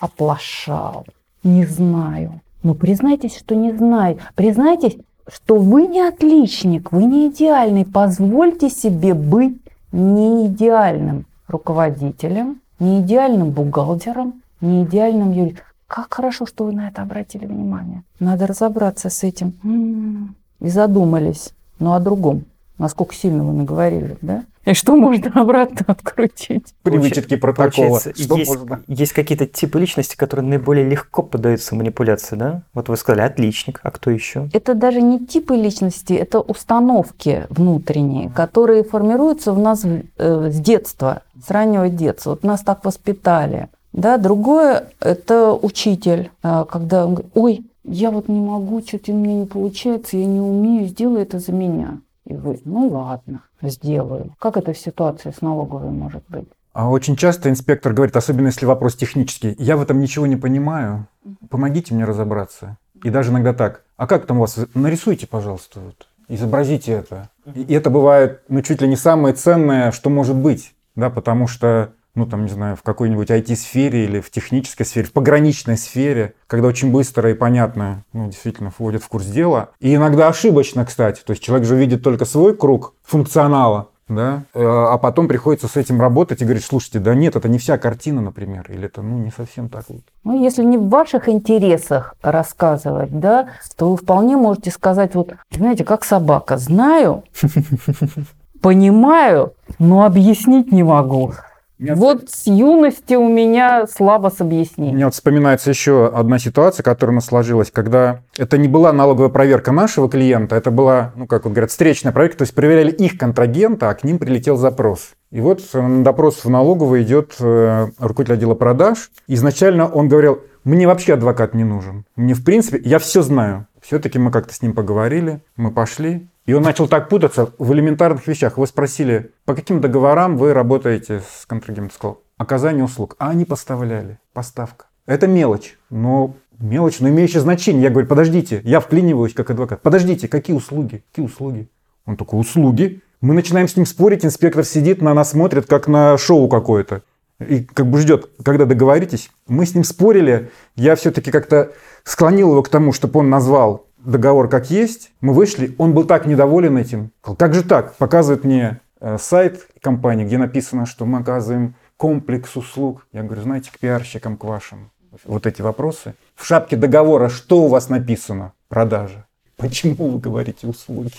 [0.00, 1.04] оплошал,
[1.42, 2.40] не знаю.
[2.62, 4.18] Ну, признайтесь, что не знаю.
[4.34, 4.96] Признайтесь,
[5.28, 7.84] что вы не отличник, вы не идеальный.
[7.84, 9.58] Позвольте себе быть
[9.92, 15.64] не идеальным руководителем, не идеальным бухгалтером, не идеальным юристом.
[15.86, 18.02] Как хорошо, что вы на это обратили внимание.
[18.18, 19.54] Надо разобраться с этим.
[19.62, 20.34] М-м-м.
[20.60, 21.52] И задумались.
[21.78, 22.44] Ну, о другом.
[22.78, 24.44] Насколько сильно вы наговорили, да?
[24.66, 26.74] И что можно обратно открутить?
[26.82, 28.00] Привычки протокола.
[28.00, 28.82] Что есть, можно?
[28.88, 32.62] есть какие-то типы личности, которые наиболее легко поддаются манипуляции, да?
[32.74, 34.50] Вот вы сказали, отличник, а кто еще?
[34.52, 41.22] Это даже не типы личности, это установки внутренние, которые формируются в нас э, с детства,
[41.42, 42.30] с раннего детства.
[42.30, 43.68] Вот нас так воспитали.
[43.96, 49.40] Да, другое– это учитель, а, когда он говорит, ой, я вот не могу, что-то мне
[49.40, 52.00] не получается, я не умею, сделай это за меня.
[52.26, 54.34] И вы, ну ладно, сделаю.
[54.38, 56.46] Как это в ситуации с налоговой может быть?
[56.74, 61.06] А очень часто инспектор говорит, особенно если вопрос технический, я в этом ничего не понимаю,
[61.48, 62.76] помогите мне разобраться.
[63.02, 67.30] И даже иногда так, а как там у вас, нарисуйте, пожалуйста, вот, изобразите это.
[67.54, 71.92] И это бывает, ну, чуть ли не самое ценное, что может быть, да, потому что
[72.16, 76.68] ну, там, не знаю, в какой-нибудь IT-сфере или в технической сфере, в пограничной сфере, когда
[76.68, 79.70] очень быстро и понятно, ну, действительно, вводят в курс дела.
[79.80, 81.22] И иногда ошибочно, кстати.
[81.24, 85.76] То есть человек же видит только свой круг функционала, да, э, а потом приходится с
[85.76, 89.18] этим работать и говорить, слушайте, да нет, это не вся картина, например, или это, ну,
[89.18, 90.00] не совсем так вот.
[90.24, 95.84] Ну, если не в ваших интересах рассказывать, да, то вы вполне можете сказать, вот, знаете,
[95.84, 97.24] как собака, знаю,
[98.62, 101.32] понимаю, но объяснить не могу.
[101.78, 104.96] Вот с юности у меня слабо с У объяснением.
[104.96, 109.28] меня вот вспоминается еще одна ситуация, которая у нас сложилась, когда это не была налоговая
[109.28, 113.18] проверка нашего клиента, это была, ну, как вот говорят, встречная проверка, то есть проверяли их
[113.18, 115.10] контрагента, а к ним прилетел запрос.
[115.30, 119.10] И вот э, на допрос в налоговую идет э, руководитель отдела продаж.
[119.26, 122.04] Изначально он говорил, мне вообще адвокат не нужен.
[122.16, 123.66] Мне, в принципе, я все знаю.
[123.82, 126.26] Все-таки мы как-то с ним поговорили, мы пошли.
[126.46, 128.56] И он начал так путаться в элементарных вещах.
[128.56, 131.90] Вы спросили, по каким договорам вы работаете с контрагентом?
[131.90, 133.16] Сказал, оказание услуг.
[133.18, 134.18] А они поставляли.
[134.32, 134.86] Поставка.
[135.06, 135.76] Это мелочь.
[135.90, 137.82] Но мелочь, но имеющая значение.
[137.82, 139.82] Я говорю, подождите, я вклиниваюсь как адвокат.
[139.82, 141.02] Подождите, какие услуги?
[141.10, 141.68] Какие услуги?
[142.04, 143.02] Он такой, услуги?
[143.20, 147.02] Мы начинаем с ним спорить, инспектор сидит, на нас смотрит, как на шоу какое-то.
[147.40, 149.30] И как бы ждет, когда договоритесь.
[149.48, 150.50] Мы с ним спорили.
[150.76, 151.72] Я все-таки как-то
[152.04, 155.12] склонил его к тому, чтобы он назвал договор как есть.
[155.20, 157.10] Мы вышли, он был так недоволен этим.
[157.38, 157.94] Как же так?
[157.96, 163.06] Показывает мне э, сайт компании, где написано, что мы оказываем комплекс услуг.
[163.12, 164.90] Я говорю, знаете, к пиарщикам, к вашим.
[165.24, 166.14] Вот эти вопросы.
[166.34, 168.52] В шапке договора что у вас написано?
[168.68, 169.26] Продажа.
[169.56, 171.12] Почему вы говорите услуги?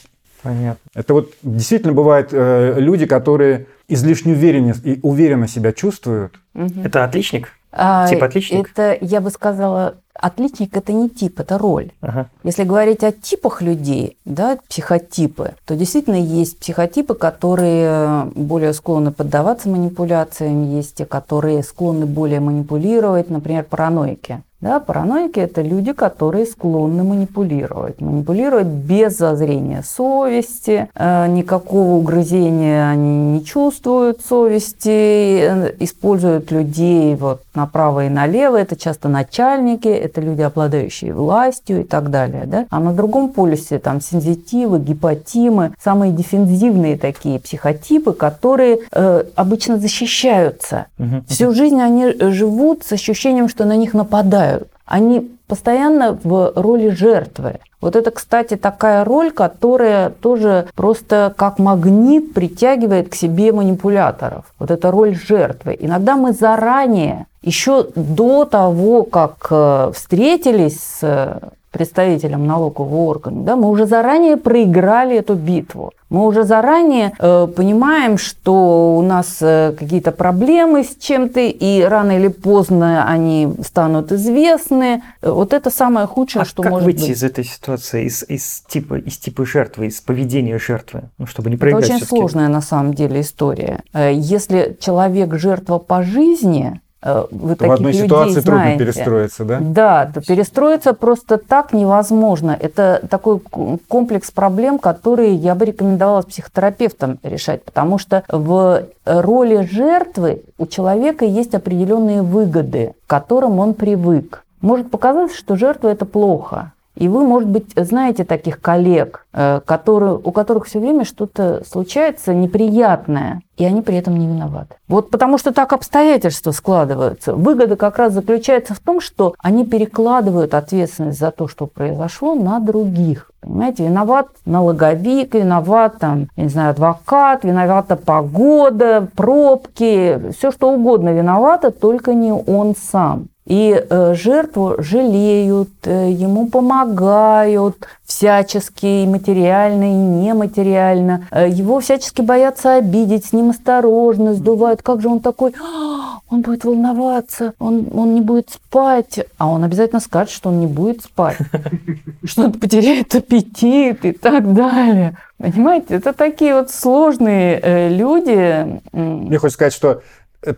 [0.43, 0.89] Понятно.
[0.93, 6.39] Это вот действительно бывают э, люди, которые излишне уверенно, и уверенно себя чувствуют.
[6.53, 6.83] Мгм.
[6.85, 7.49] Это отличник?
[7.71, 8.69] А, Тип отличник?
[8.71, 11.91] Это, я бы сказала, отличник это не тип, это роль.
[12.01, 12.29] Ага.
[12.47, 19.67] Если говорить о типах людей, да, психотипы, то действительно есть психотипы, которые более склонны поддаваться
[19.67, 24.43] манипуляциям, есть те, которые склонны более манипулировать, например, параноики.
[24.59, 28.01] Да, параноики– это люди, которые склонны манипулировать.
[28.01, 37.43] Манипулировать без зазрения совести, э, никакого угрызения они не чувствуют совести, э, используют людей вот
[37.53, 38.57] направо и налево.
[38.57, 42.36] Это часто начальники, это люди, обладающие властью и так далее.
[42.45, 42.65] Да?
[42.69, 50.85] А на другом полюсе там сензитивы, гипотимы, самые дефензивные такие психотипы, которые э, обычно защищаются.
[50.97, 51.25] Мгм.
[51.27, 54.67] Всю жизнь они живут с ощущением, что на них нападают.
[54.85, 57.59] Они постоянно в роли жертвы.
[57.79, 64.45] Вот это, кстати, такая роль, которая тоже просто как магнит притягивает к себе манипуляторов.
[64.59, 65.77] Вот эта роль жертвы.
[65.79, 71.39] Иногда мы заранее, еще до того, как э, встретились с
[71.77, 75.91] представителем налогового органа, да, мы уже заранее проиграли эту битву.
[76.09, 82.13] Мы уже заранее э, понимаем, что у нас э, какие-то проблемы с чем-то, и рано
[82.17, 85.01] или поздно они станут известны.
[85.21, 87.09] Э, Вот это самое худшее, А что как может выйти быть.
[87.09, 91.55] из этой ситуации, из, из типа, из типа жертвы, из поведения жертвы, ну, чтобы не
[91.55, 92.17] Это проиграть очень всё-таки?
[92.17, 93.83] сложная на самом деле история.
[93.93, 98.79] Э, Если человек жертва по жизни, вы То в таких одной людей ситуации трудно знаете.
[98.79, 99.59] перестроиться, да?
[99.61, 102.57] Да, то перестроиться просто так невозможно.
[102.59, 103.39] Это такой
[103.87, 111.25] комплекс проблем, которые я бы рекомендовала психотерапевтам решать, потому что в роли жертвы у человека
[111.25, 114.43] есть определенные выгоды, к которым он привык.
[114.61, 116.73] Может показаться, что жертва это плохо.
[116.97, 122.33] И вы, может быть, знаете таких коллег, э, которые, у которых все время что-то случается
[122.33, 124.75] неприятное, и они при этом не виноваты.
[124.87, 127.35] Вот потому что так обстоятельства складываются.
[127.35, 132.59] Выгода как раз заключается в том, что они перекладывают ответственность за то, что произошло, на
[132.59, 133.29] других.
[133.41, 141.13] Понимаете, виноват налоговик, виноват там, я не знаю, адвокат, виновата погода, пробки, все что угодно
[141.13, 143.27] виновато, только не он сам.
[143.47, 151.27] И э, жертву жалеют, э, ему помогают всячески, и материально, и нематериально.
[151.31, 154.81] Э, его всячески боятся обидеть, с ним осторожно, сдувают.
[154.83, 155.53] Как же он такой?
[155.61, 159.21] «А, Он будет волноваться, он, он не будет спать.
[159.37, 161.37] А он обязательно скажет, что он не будет спать.
[162.25, 165.17] Что он потеряет аппетит и так далее.
[165.37, 168.81] Понимаете, это такие вот сложные люди.
[168.91, 170.01] Мне хочется сказать, что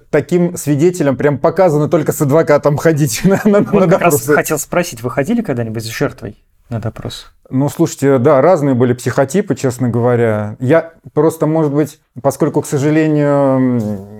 [0.09, 4.33] таким свидетелям прям показано только с адвокатом ходить на, на- на Вот как раз допросы.
[4.33, 6.37] хотел спросить, вы ходили когда-нибудь с жертвой
[6.69, 7.31] на допрос?
[7.49, 10.55] Ну, слушайте, да, разные были психотипы, честно говоря.
[10.59, 13.59] Я просто, может быть, поскольку, к сожалению,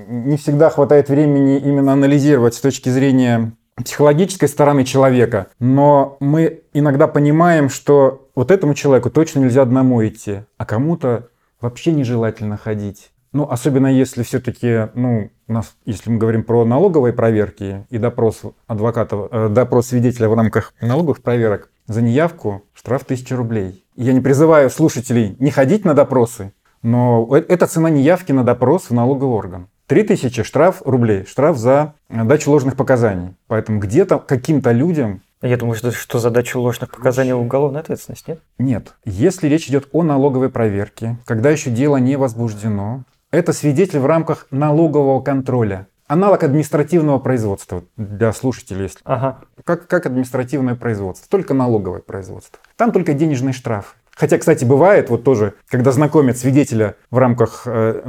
[0.09, 7.07] не всегда хватает времени именно анализировать с точки зрения психологической стороны человека, но мы иногда
[7.07, 11.27] понимаем, что вот этому человеку точно нельзя одному идти, а кому-то
[11.61, 13.11] вообще нежелательно ходить.
[13.31, 19.27] Ну, особенно если все-таки, ну, нас, если мы говорим про налоговые проверки и допрос адвоката,
[19.31, 23.83] э, допрос свидетеля в рамках налоговых проверок, за неявку штраф 1000 рублей.
[23.95, 28.89] Я не призываю слушателей не ходить на допросы, но э- это цена неявки на допрос
[28.89, 29.67] в налоговый орган.
[29.87, 33.35] 3000 штраф рублей, штраф за э, дачу ложных показаний.
[33.47, 38.39] Поэтому где-то каким-то людям Я думаю, что, что задача ложных показаний уголовная ответственность, нет?
[38.59, 38.93] нет.
[39.05, 44.47] Если речь идет о налоговой проверке, когда еще дело не возбуждено, Это свидетель в рамках
[44.49, 45.87] налогового контроля.
[46.07, 49.41] Аналог административного производства для слушателей, если Ага.
[49.63, 52.59] как, как административное производство, только налоговое производство.
[52.75, 53.95] Там только денежный штраф.
[54.15, 58.01] Хотя, кстати, бывает вот тоже, когда знакомят свидетеля в рамках, э,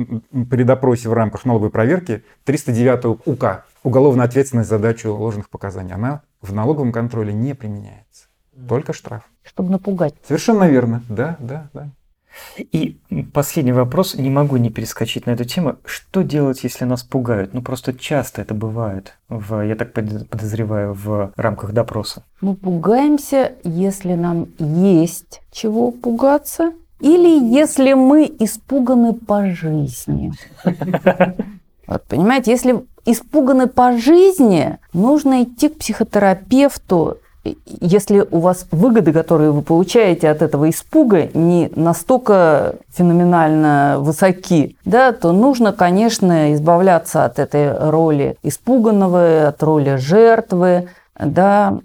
[0.51, 6.23] при допросе в рамках налоговой проверки, 309 УК, уголовная ответственность за дачу ложных показаний, она
[6.41, 8.29] в налоговом контроле не применяется.
[8.69, 9.23] Только штраф.
[9.43, 10.15] Чтобы напугать.
[10.27, 11.03] Совершенно верно.
[11.09, 11.91] Да, да, да.
[12.59, 12.99] И
[13.33, 15.77] последний вопрос, не могу не перескочить на эту тему.
[15.85, 17.55] Что делать, если нас пугают?
[17.55, 22.25] Ну, просто часто это бывает, в, я так под- подозреваю, в рамках допроса.
[22.41, 30.33] Мы пугаемся, если нам есть чего пугаться, или если мы испуганы по жизни.
[31.87, 39.51] Вот, понимаете, если испуганы по жизни, нужно идти к психотерапевту, если у вас выгоды, которые
[39.51, 47.39] вы получаете от этого испуга, не настолько феноменально высоки, да, то нужно, конечно, избавляться от
[47.39, 50.89] этой роли испуганного, от роли жертвы,
[51.19, 51.79] да,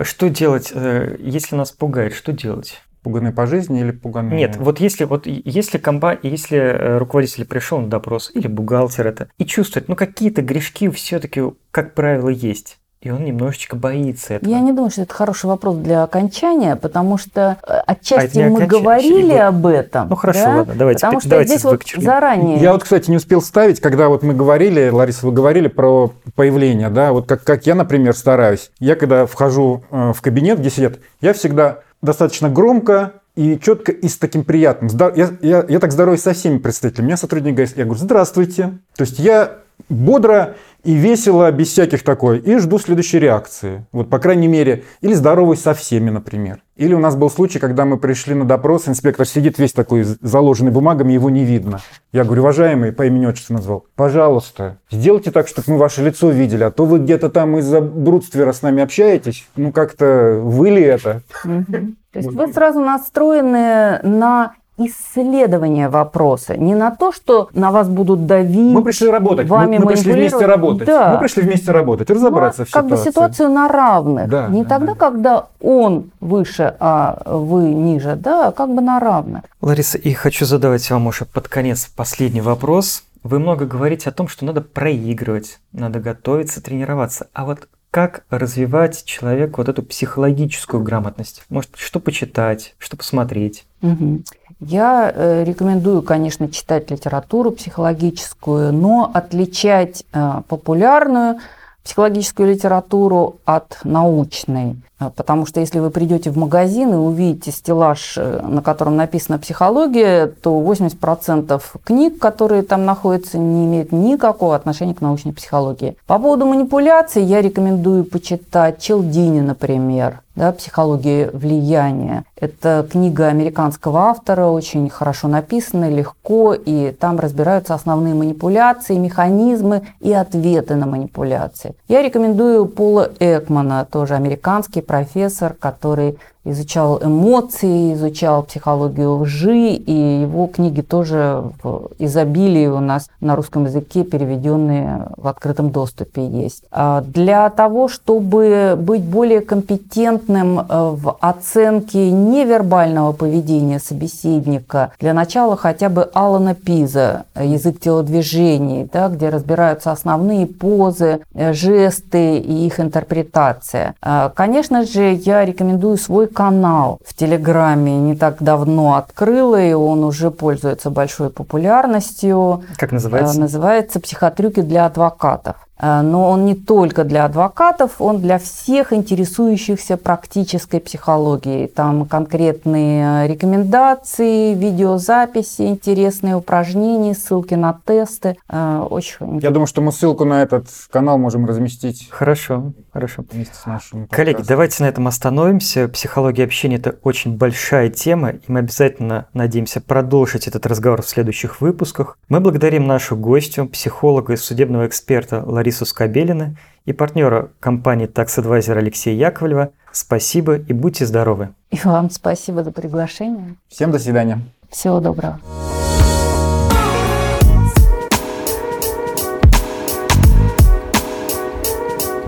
[0.00, 2.14] Что делать, э, если нас пугает?
[2.14, 2.80] Что делать?
[3.02, 4.36] Пуганый по жизни или пуганый...
[4.36, 9.28] Нет, вот если вот если комба, если э, руководитель пришел на допрос или бухгалтер это
[9.38, 14.50] и чувствует, ну какие-то грешки все-таки, как правило, есть, и он немножечко боится этого.
[14.50, 18.66] Я не думаю, что это хороший вопрос для окончания, потому что э, отчасти не мы
[18.66, 20.08] говорили вы- об этом.
[20.08, 20.56] Ну, хорошо, да?
[20.56, 22.58] ладно, давайте Потому что давайте здесь вот заранее.
[22.58, 26.90] Я вот, кстати, не успел ставить, когда вот мы говорили, Лариса, вы говорили про появление,
[26.90, 28.72] да, вот как, как я, например, стараюсь.
[28.80, 34.08] Я когда вхожу э, в кабинет, где сидят, я всегда достаточно громко и четко и
[34.08, 34.90] с таким приятным.
[35.14, 37.04] Я, я, я так здороваюсь со всеми представителями.
[37.04, 38.78] У меня сотрудник говорит, я говорю, здравствуйте.
[38.96, 39.58] То есть я
[39.88, 43.84] бодро и весело, без всяких такой, и жду следующей реакции.
[43.92, 46.62] Вот, по крайней мере, или здороваюсь со всеми, например.
[46.76, 50.70] Или у нас был случай, когда мы пришли на допрос, инспектор сидит весь такой заложенный
[50.70, 51.80] бумагами, его не видно.
[52.12, 56.62] Я говорю, уважаемый, по имени отчеству назвал, пожалуйста, сделайте так, чтобы мы ваше лицо видели,
[56.62, 59.48] а то вы где-то там из-за брудствера с нами общаетесь.
[59.56, 61.22] Ну, как-то вы ли это?
[61.42, 68.26] То есть вы сразу настроены на исследование вопроса, не на то, что на вас будут
[68.26, 68.72] давить.
[68.72, 70.86] Мы пришли работать, мы, вами мы пришли вместе работать.
[70.86, 71.14] Да.
[71.14, 73.04] Мы пришли вместе работать, разобраться Ну, в как ситуации.
[73.04, 74.28] бы ситуацию на равных.
[74.28, 74.98] Да, не да, тогда, да.
[74.98, 79.42] когда он выше, а вы ниже, да, а как бы на равных.
[79.60, 83.02] Лариса, и хочу задавать вам уже под конец последний вопрос.
[83.24, 87.26] Вы много говорите о том, что надо проигрывать, надо готовиться, тренироваться.
[87.32, 91.42] А вот как развивать человеку вот эту психологическую грамотность?
[91.48, 93.66] Может, что почитать, что посмотреть?
[93.80, 94.24] Мгм.
[94.60, 101.38] Я э, рекомендую, конечно, читать литературу психологическую, но отличать э, популярную
[101.84, 104.76] психологическую литературу от научной.
[104.98, 110.26] Э, Потому что если вы придете в магазин и увидите стеллаж, на котором написана психология,
[110.26, 115.96] то 80% книг, которые там находятся, не имеют никакого отношения к научной психологии.
[116.08, 122.24] По поводу манипуляций я рекомендую почитать Челдини, например, да, «Психология влияния».
[122.40, 130.12] Это книга американского автора, очень хорошо написана, легко, и там разбираются основные манипуляции, механизмы и
[130.12, 131.74] ответы на манипуляции.
[131.88, 136.18] Я рекомендую Пола Экмана, тоже американский профессор, который
[136.50, 143.64] изучал эмоции, изучал психологию лжи, и его книги тоже в изобилии у нас на русском
[143.64, 146.64] языке переведенные в открытом доступе есть.
[146.70, 155.56] А Для того, чтобы быть более компетентным э, в оценке невербального поведения собеседника, для начала
[155.56, 162.80] хотя бы Алана Пиза «Язык телодвижений», да, где разбираются основные позы, э, жесты и их
[162.80, 163.94] интерпретация.
[164.00, 167.98] А, Конечно же, я рекомендую свой канал в Телеграме.
[167.98, 172.62] Не так давно открыла, и он уже пользуется большой популярностью.
[172.76, 173.40] Как Э, называется?
[173.40, 175.56] Называется «Психотрюки для адвокатов».
[175.80, 181.68] Э, Но он не только для адвокатов, он для всех интересующихся практической психологией.
[181.68, 188.36] Там конкретные рекомендации, видеозаписи, интересные упражнения, ссылки на тесты.
[188.48, 193.24] Э, Очень Я думаю, что мы ссылку на этот канал можем разместить Хорошо, хорошо.
[193.30, 195.88] вместе с нашим Коллеги, давайте на этом остановимся.
[195.88, 201.60] Психология общения– это очень большая тема, и мы обязательно надеемся продолжить этот разговор в следующих
[201.60, 202.18] выпусках.
[202.28, 208.76] Мы благодарим нашу гостью, психолога и судебного эксперта Ларису Скобелина и партнера компании Tax Advisor
[208.76, 209.70] Алексея Яковлева.
[209.92, 211.50] Спасибо и будьте здоровы.
[211.70, 213.56] И вам спасибо за приглашение.
[213.68, 214.40] Всем до свидания.
[214.70, 215.40] Всего доброго.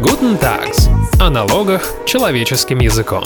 [0.00, 0.88] Guten Tags.
[1.20, 3.24] О налогах человеческим языком.